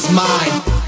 is 0.00 0.10
mine. 0.12 0.79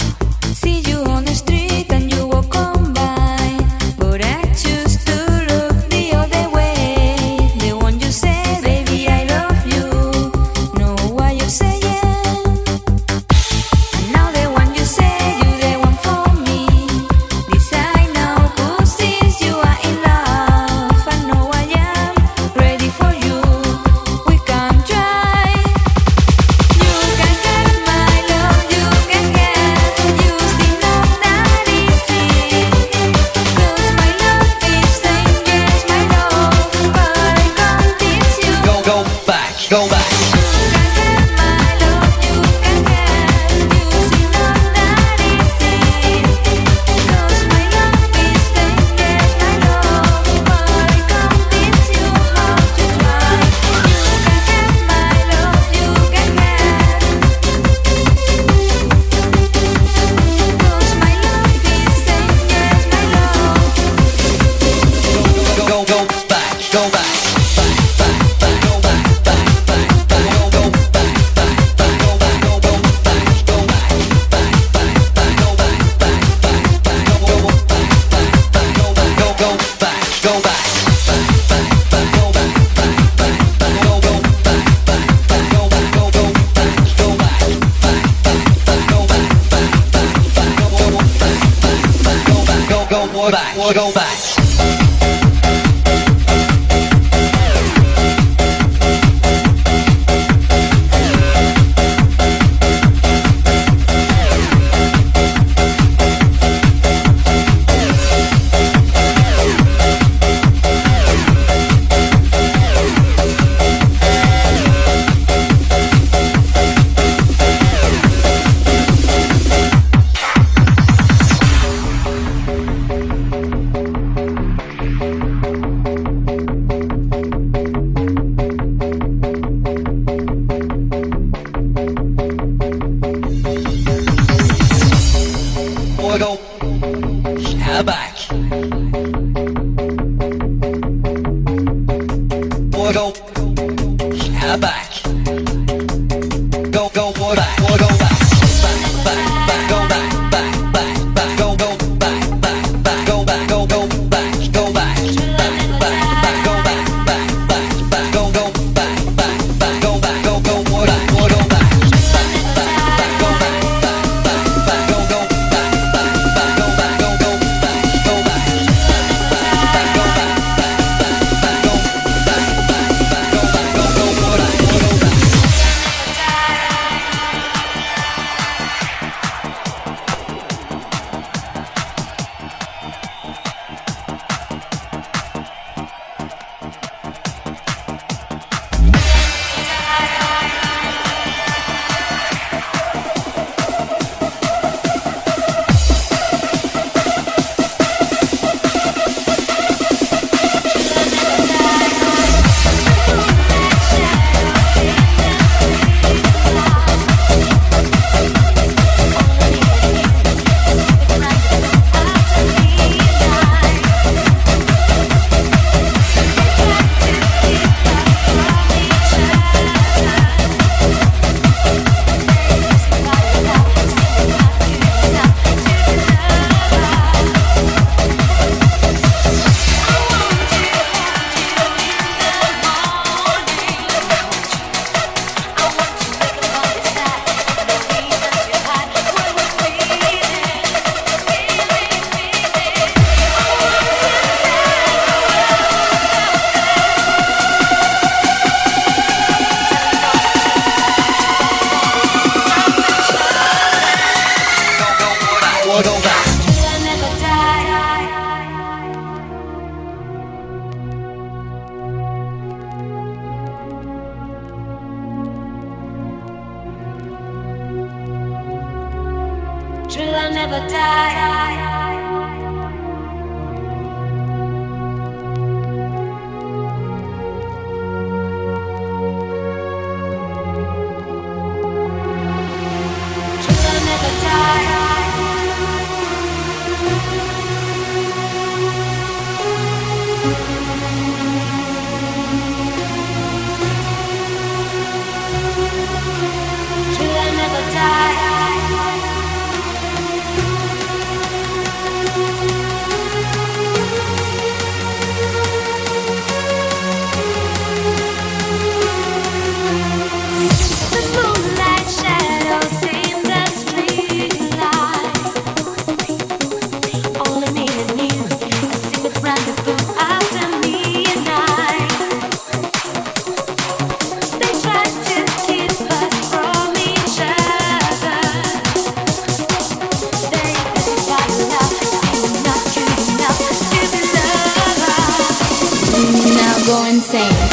Insane. 337.02 337.51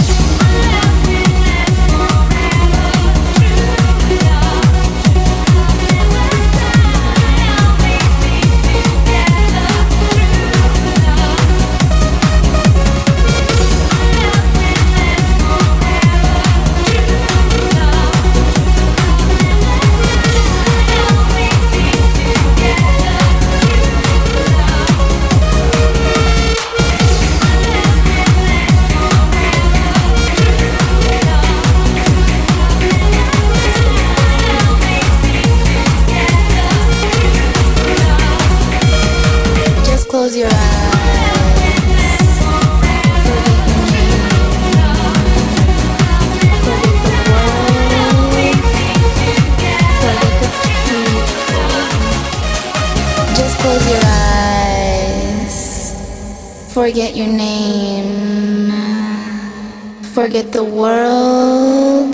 The 60.60 60.66
world. 60.66 62.14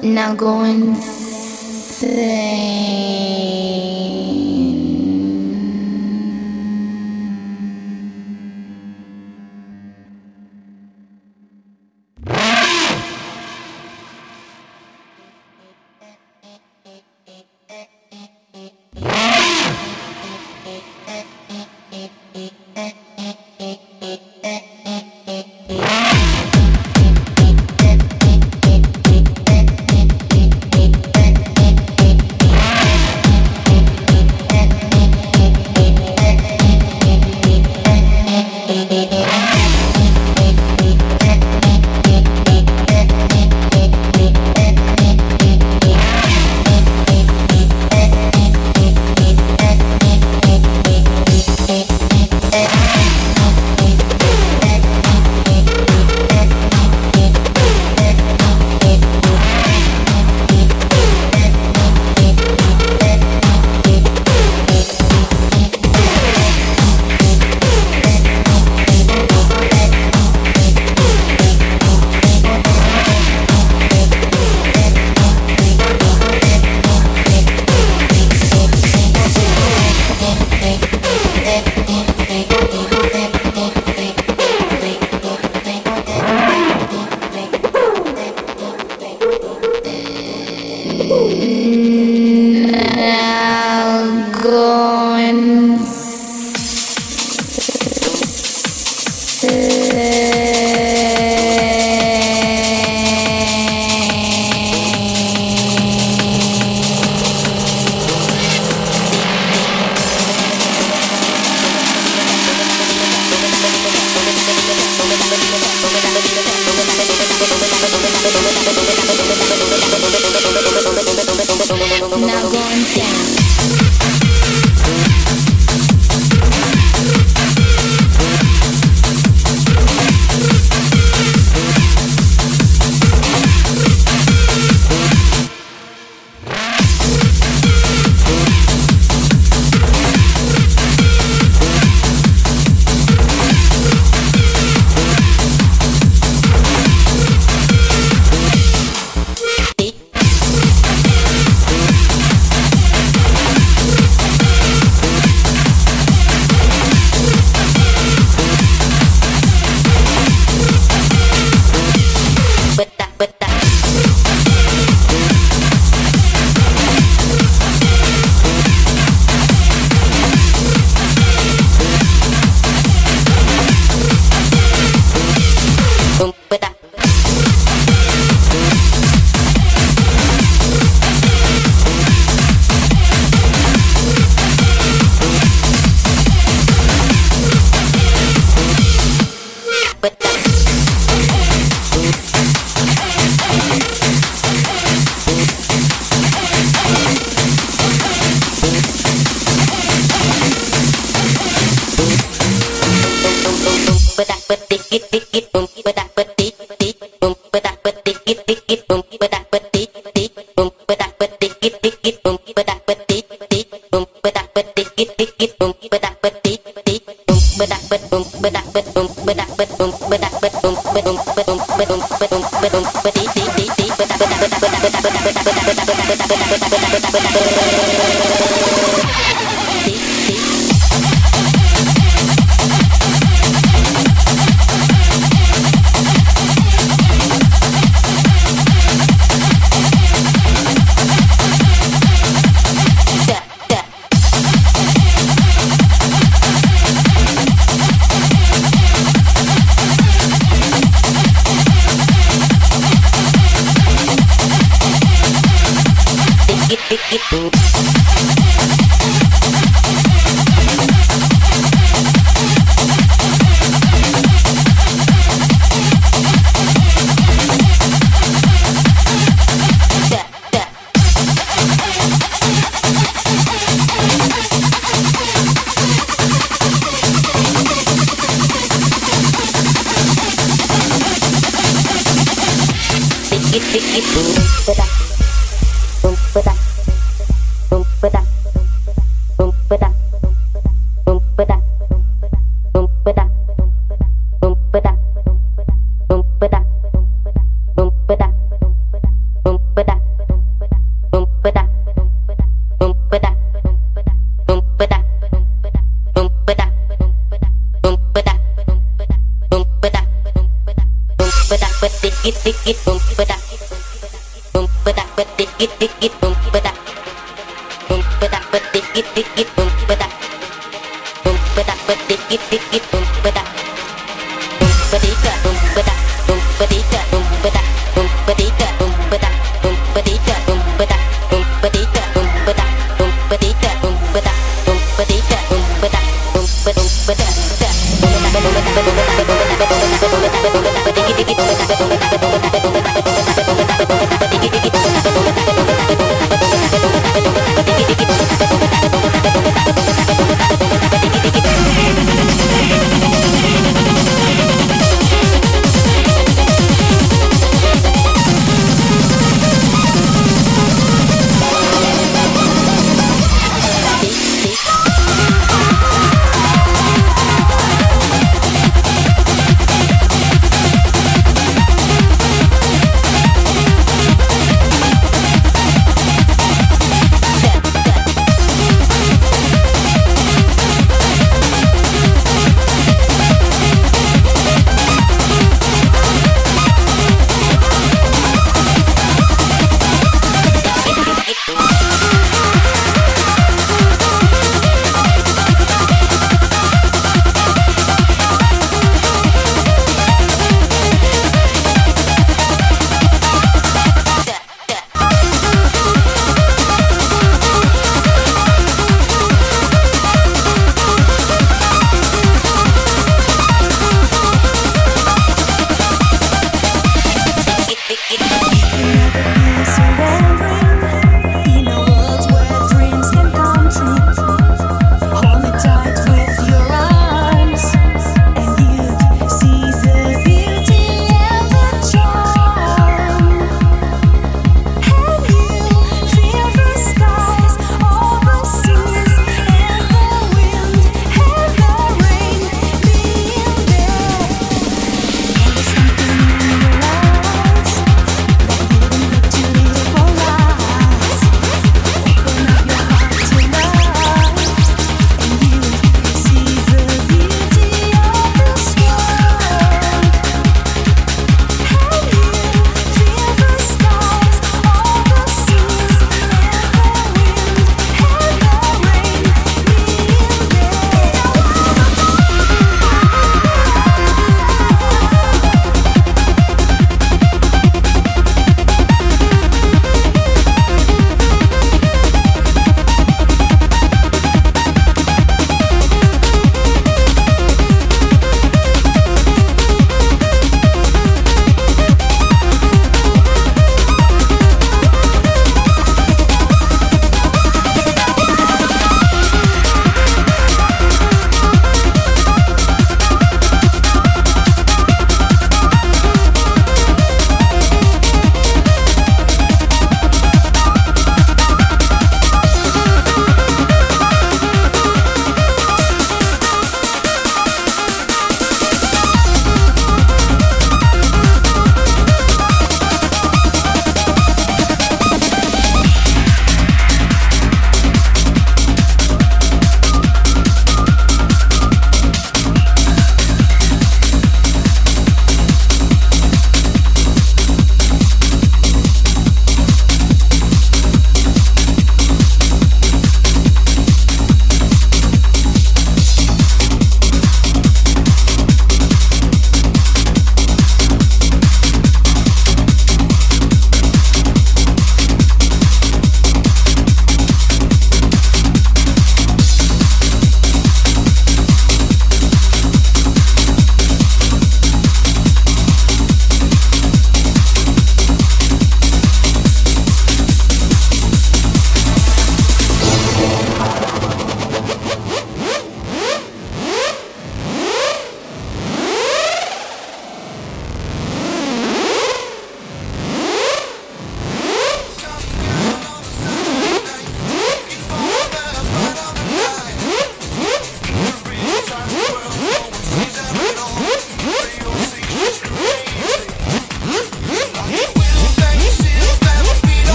Now 0.00 0.32
go 0.36 0.62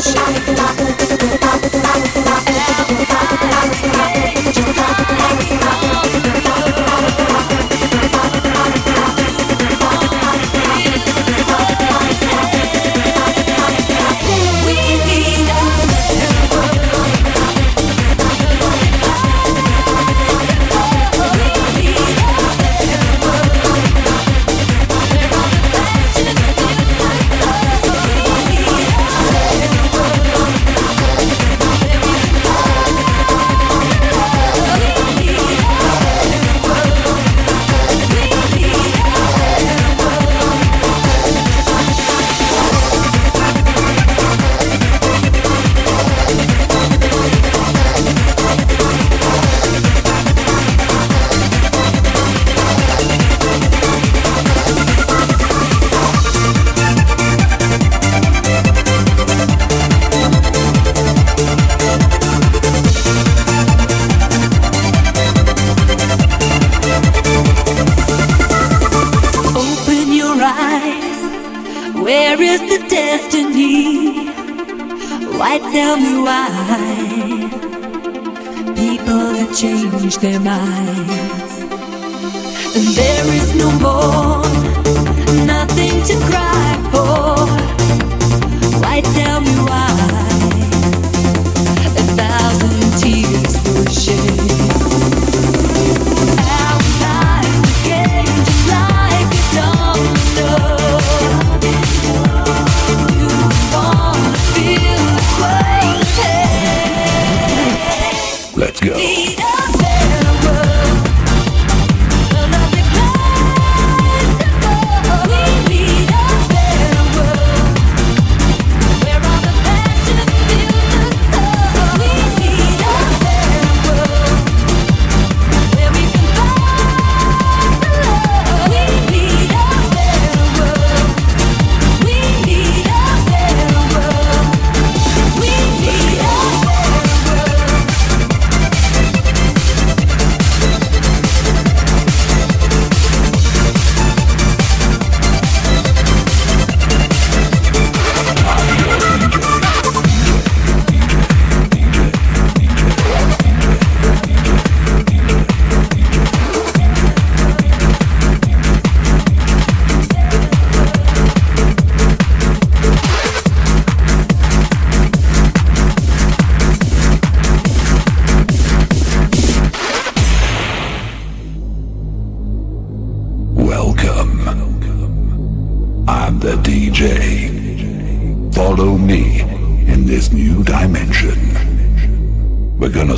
shine 0.00 0.34
like 0.34 0.90
a 0.90 0.95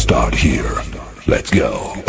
start 0.09 0.35
here. 0.35 0.83
Let's 1.27 1.51
go. 1.51 2.08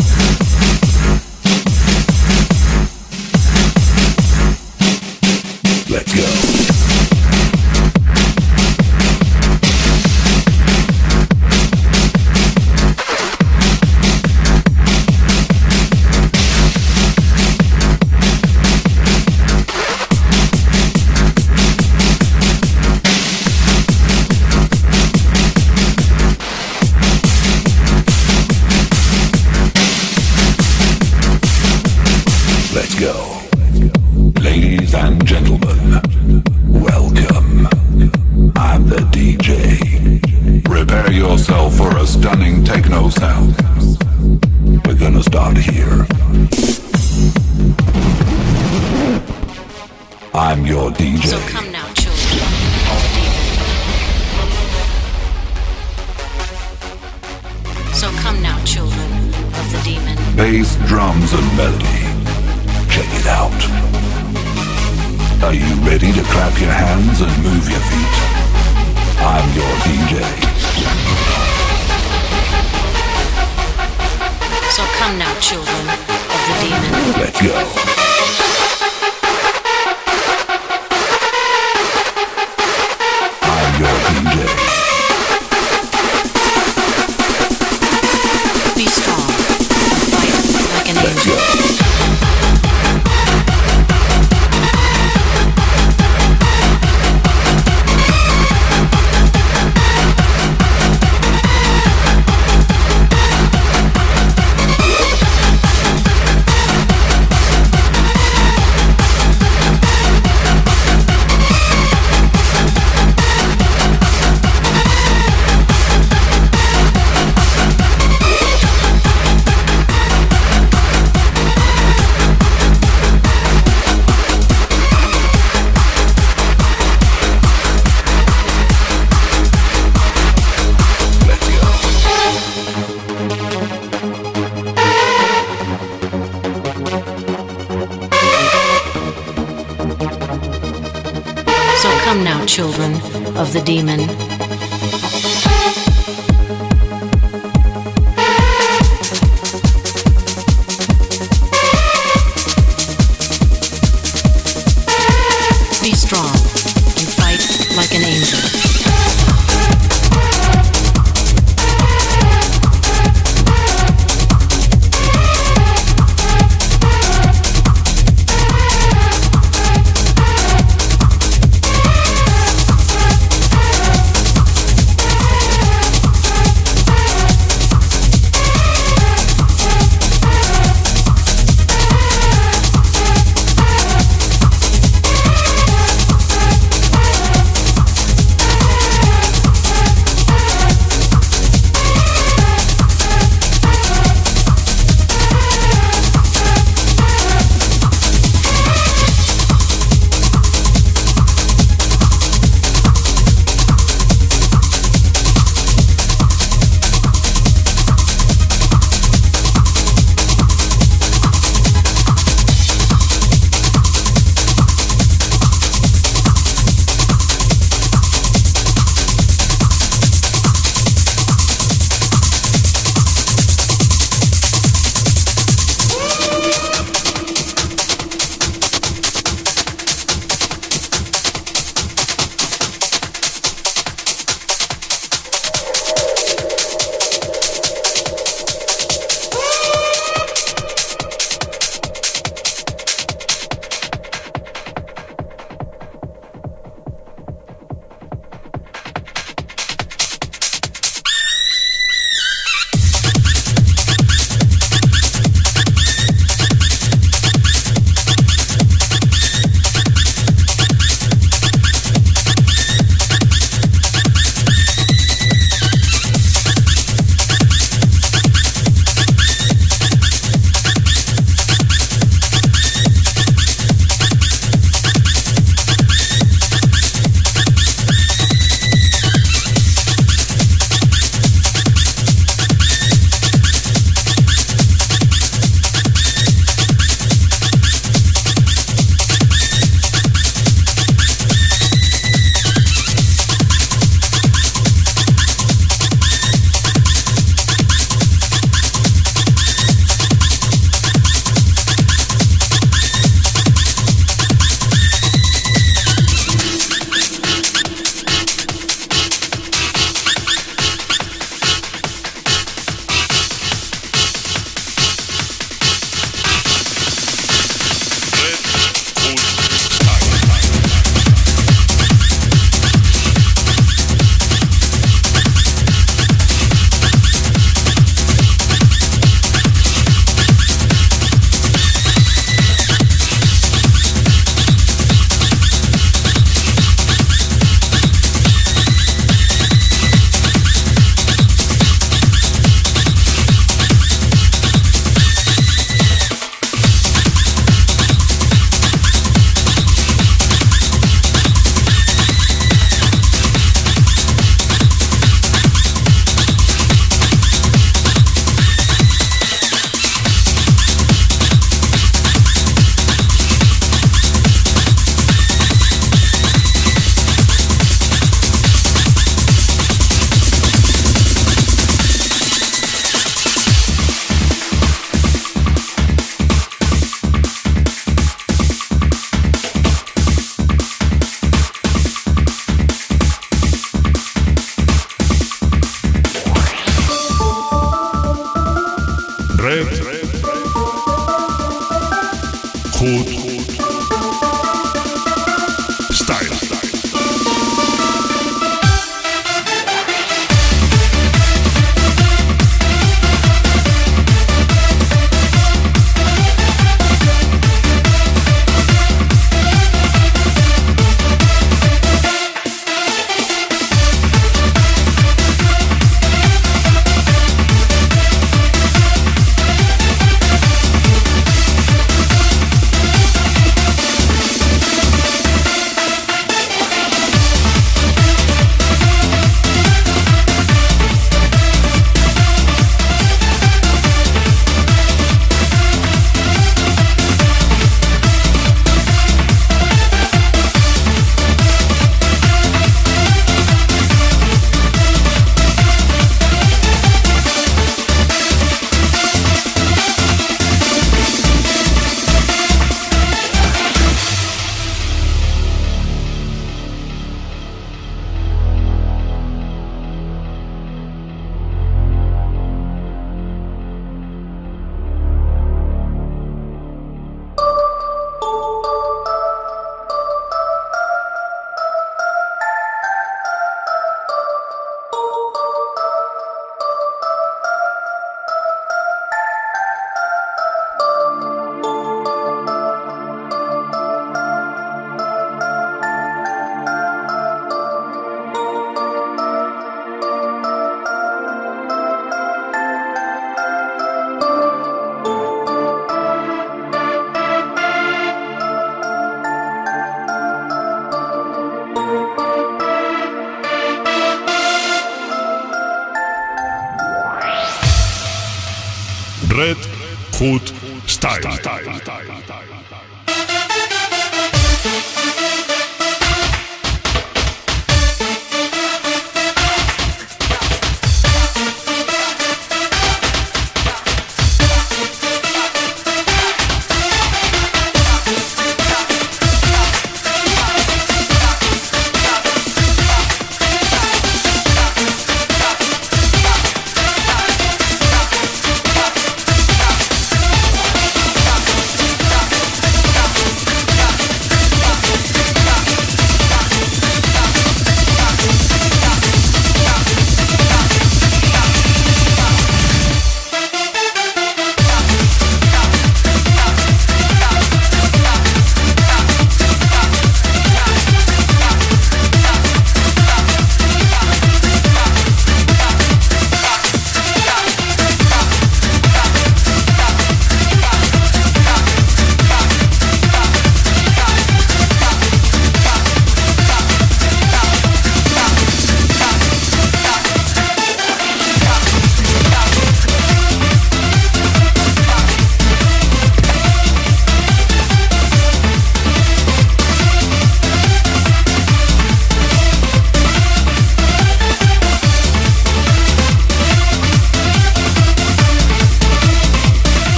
Giovanni. 143.99 144.48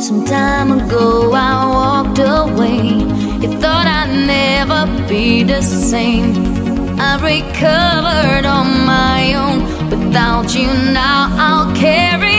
Some 0.00 0.24
time 0.24 0.72
ago 0.72 1.30
I 1.34 1.66
walked 1.66 2.20
away. 2.20 3.04
You 3.42 3.60
thought 3.60 3.86
I'd 3.86 4.10
never 4.26 4.86
be 5.06 5.42
the 5.42 5.60
same. 5.60 6.32
I 6.98 7.16
recovered 7.20 8.46
on 8.46 8.86
my 8.86 9.34
own. 9.34 9.58
Without 9.90 10.54
you 10.54 10.68
now, 10.94 11.28
I'll 11.36 11.76
carry. 11.76 12.29